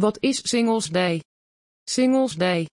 Wat 0.00 0.16
is 0.20 0.48
Singles 0.48 0.88
Day? 0.88 1.22
Singles 1.84 2.34
Day. 2.34 2.68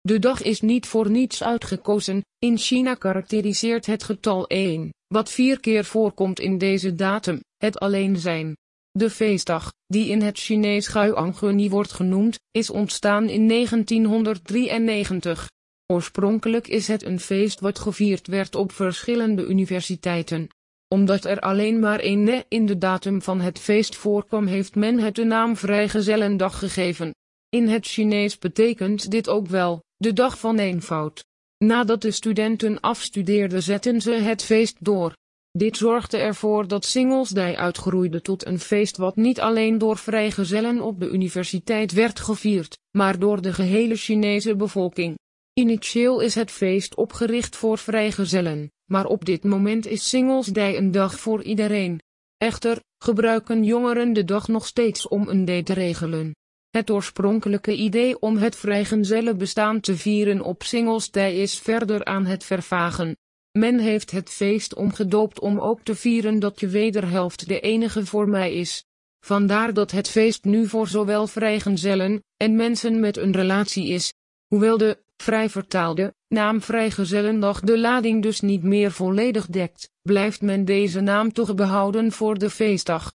De 0.00 0.18
dag 0.18 0.42
is 0.42 0.60
niet 0.60 0.86
voor 0.86 1.10
niets 1.10 1.42
uitgekozen, 1.42 2.24
in 2.38 2.58
China 2.58 2.94
karakteriseert 2.94 3.86
het 3.86 4.02
getal 4.02 4.46
1, 4.46 4.90
wat 5.06 5.30
vier 5.30 5.60
keer 5.60 5.84
voorkomt 5.84 6.40
in 6.40 6.58
deze 6.58 6.94
datum, 6.94 7.40
het 7.56 7.78
alleen 7.78 8.16
zijn. 8.16 8.56
De 8.90 9.10
feestdag, 9.10 9.72
die 9.86 10.08
in 10.08 10.22
het 10.22 10.38
Chinees 10.38 10.86
Guanguni 10.86 11.70
wordt 11.70 11.92
genoemd, 11.92 12.38
is 12.50 12.70
ontstaan 12.70 13.28
in 13.28 13.48
1993. 13.48 15.48
Oorspronkelijk 15.92 16.68
is 16.68 16.88
het 16.88 17.02
een 17.02 17.20
feest 17.20 17.60
wat 17.60 17.78
gevierd 17.78 18.26
werd 18.26 18.54
op 18.54 18.72
verschillende 18.72 19.46
universiteiten. 19.46 20.48
Omdat 20.88 21.24
er 21.24 21.40
alleen 21.40 21.78
maar 21.78 21.98
één 21.98 22.22
ne 22.22 22.44
in 22.48 22.66
de 22.66 22.78
datum 22.78 23.22
van 23.22 23.40
het 23.40 23.58
feest 23.58 23.96
voorkwam 23.96 24.46
heeft 24.46 24.74
men 24.74 24.98
het 24.98 25.14
de 25.14 25.24
naam 25.24 25.56
Vrijgezellendag 25.56 26.58
gegeven. 26.58 27.14
In 27.48 27.68
het 27.68 27.86
Chinees 27.86 28.38
betekent 28.38 29.10
dit 29.10 29.28
ook 29.28 29.46
wel, 29.46 29.82
de 29.96 30.12
dag 30.12 30.38
van 30.38 30.58
eenvoud. 30.58 31.24
Nadat 31.64 32.02
de 32.02 32.10
studenten 32.10 32.80
afstudeerden 32.80 33.62
zetten 33.62 34.00
ze 34.00 34.12
het 34.12 34.42
feest 34.42 34.76
door. 34.80 35.12
Dit 35.50 35.76
zorgde 35.76 36.16
ervoor 36.16 36.68
dat 36.68 36.84
Singles 36.84 37.28
Day 37.28 37.54
uitgroeide 37.54 38.22
tot 38.22 38.46
een 38.46 38.58
feest 38.58 38.96
wat 38.96 39.16
niet 39.16 39.40
alleen 39.40 39.78
door 39.78 39.96
vrijgezellen 39.96 40.80
op 40.80 41.00
de 41.00 41.08
universiteit 41.08 41.92
werd 41.92 42.20
gevierd, 42.20 42.78
maar 42.90 43.18
door 43.18 43.42
de 43.42 43.52
gehele 43.52 43.96
Chinese 43.96 44.56
bevolking. 44.56 45.18
Initieel 45.52 46.20
is 46.20 46.34
het 46.34 46.50
feest 46.50 46.94
opgericht 46.94 47.56
voor 47.56 47.78
vrijgezellen, 47.78 48.70
maar 48.86 49.06
op 49.06 49.24
dit 49.24 49.44
moment 49.44 49.86
is 49.86 50.08
Singles 50.08 50.46
Day 50.46 50.76
een 50.76 50.90
dag 50.90 51.20
voor 51.20 51.42
iedereen. 51.42 52.00
Echter, 52.36 52.82
gebruiken 52.98 53.64
jongeren 53.64 54.12
de 54.12 54.24
dag 54.24 54.48
nog 54.48 54.66
steeds 54.66 55.08
om 55.08 55.28
een 55.28 55.44
date 55.44 55.62
te 55.62 55.72
regelen. 55.72 56.34
Het 56.70 56.90
oorspronkelijke 56.90 57.76
idee 57.76 58.18
om 58.20 58.36
het 58.36 58.56
vrijgezellenbestaan 58.56 59.80
te 59.80 59.96
vieren 59.96 60.40
op 60.40 60.62
Singles 60.62 61.10
Day 61.10 61.34
is 61.34 61.58
verder 61.58 62.04
aan 62.04 62.26
het 62.26 62.44
vervagen. 62.44 63.16
Men 63.58 63.78
heeft 63.78 64.10
het 64.10 64.30
feest 64.30 64.74
omgedoopt 64.74 65.40
om 65.40 65.60
ook 65.60 65.80
te 65.82 65.94
vieren 65.94 66.38
dat 66.38 66.60
je 66.60 66.68
wederhelft 66.68 67.48
de 67.48 67.60
enige 67.60 68.06
voor 68.06 68.28
mij 68.28 68.54
is. 68.54 68.84
Vandaar 69.20 69.74
dat 69.74 69.90
het 69.90 70.08
feest 70.08 70.44
nu 70.44 70.68
voor 70.68 70.88
zowel 70.88 71.26
vrijgezellen 71.26 72.24
en 72.36 72.56
mensen 72.56 73.00
met 73.00 73.16
een 73.16 73.32
relatie 73.32 73.88
is. 73.88 74.12
Hoewel 74.46 74.78
de, 74.78 75.02
vrij 75.16 75.48
vertaalde, 75.50 76.14
naam 76.36 76.60
vrijgezellendag 76.62 77.60
de 77.60 77.78
lading 77.78 78.22
dus 78.22 78.40
niet 78.40 78.62
meer 78.62 78.92
volledig 78.92 79.46
dekt, 79.46 79.90
blijft 80.02 80.40
men 80.42 80.64
deze 80.64 81.00
naam 81.00 81.32
toch 81.32 81.54
behouden 81.54 82.12
voor 82.12 82.38
de 82.38 82.50
feestdag. 82.50 83.12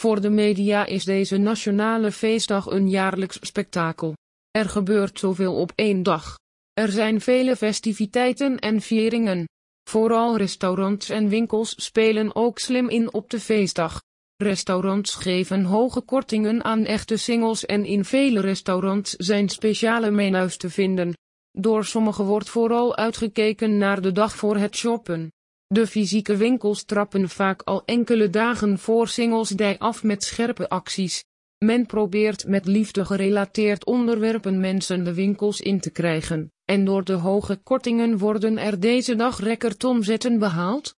Voor 0.00 0.20
de 0.20 0.30
media 0.30 0.86
is 0.86 1.04
deze 1.04 1.36
nationale 1.36 2.12
feestdag 2.12 2.66
een 2.66 2.88
jaarlijks 2.90 3.38
spektakel. 3.40 4.14
Er 4.50 4.68
gebeurt 4.68 5.18
zoveel 5.18 5.54
op 5.54 5.72
één 5.74 6.02
dag. 6.02 6.38
Er 6.72 6.88
zijn 6.88 7.20
vele 7.20 7.56
festiviteiten 7.56 8.58
en 8.58 8.80
vieringen. 8.80 9.48
Vooral 9.90 10.36
restaurants 10.36 11.08
en 11.08 11.28
winkels 11.28 11.74
spelen 11.84 12.34
ook 12.34 12.58
slim 12.58 12.88
in 12.88 13.12
op 13.12 13.30
de 13.30 13.40
feestdag. 13.40 14.02
Restaurants 14.36 15.14
geven 15.14 15.64
hoge 15.64 16.00
kortingen 16.00 16.64
aan 16.64 16.84
echte 16.84 17.16
singles 17.16 17.66
en 17.66 17.84
in 17.84 18.04
vele 18.04 18.40
restaurants 18.40 19.10
zijn 19.16 19.48
speciale 19.48 20.10
menus 20.10 20.56
te 20.56 20.70
vinden. 20.70 21.12
Door 21.52 21.84
sommigen 21.84 22.24
wordt 22.24 22.48
vooral 22.48 22.96
uitgekeken 22.96 23.78
naar 23.78 24.00
de 24.00 24.12
dag 24.12 24.36
voor 24.36 24.56
het 24.56 24.76
shoppen. 24.76 25.32
De 25.66 25.86
fysieke 25.86 26.36
winkels 26.36 26.84
trappen 26.84 27.28
vaak 27.28 27.62
al 27.62 27.82
enkele 27.84 28.30
dagen 28.30 28.78
voor 28.78 29.08
Singles 29.08 29.48
Day 29.48 29.76
af 29.78 30.02
met 30.02 30.24
scherpe 30.24 30.68
acties. 30.68 31.24
Men 31.58 31.86
probeert 31.86 32.46
met 32.46 32.66
liefde 32.66 33.04
gerelateerd 33.04 33.84
onderwerpen 33.84 34.60
mensen 34.60 35.04
de 35.04 35.14
winkels 35.14 35.60
in 35.60 35.80
te 35.80 35.90
krijgen, 35.90 36.52
en 36.64 36.84
door 36.84 37.04
de 37.04 37.12
hoge 37.12 37.56
kortingen 37.56 38.18
worden 38.18 38.58
er 38.58 38.80
deze 38.80 39.16
dag 39.16 39.40
recordomzetten 39.40 40.38
behaald. 40.38 40.96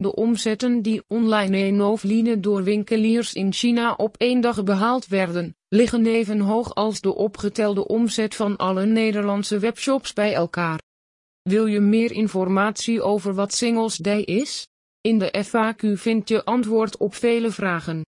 De 0.00 0.14
omzetten 0.14 0.82
die 0.82 1.02
online 1.08 1.56
en 1.56 1.82
offline 1.82 2.40
door 2.40 2.62
winkeliers 2.62 3.34
in 3.34 3.52
China 3.52 3.94
op 3.94 4.16
één 4.16 4.40
dag 4.40 4.64
behaald 4.64 5.06
werden, 5.06 5.56
liggen 5.68 6.06
even 6.06 6.40
hoog 6.40 6.74
als 6.74 7.00
de 7.00 7.14
opgetelde 7.14 7.86
omzet 7.86 8.34
van 8.34 8.56
alle 8.56 8.86
Nederlandse 8.86 9.58
webshops 9.58 10.12
bij 10.12 10.34
elkaar. 10.34 10.80
Wil 11.42 11.66
je 11.66 11.80
meer 11.80 12.12
informatie 12.12 13.02
over 13.02 13.34
wat 13.34 13.54
Singles 13.54 13.96
Day 13.96 14.20
is? 14.20 14.68
In 15.00 15.18
de 15.18 15.44
FAQ 15.46 15.92
vind 15.92 16.28
je 16.28 16.44
antwoord 16.44 16.96
op 16.96 17.14
vele 17.14 17.50
vragen. 17.50 17.98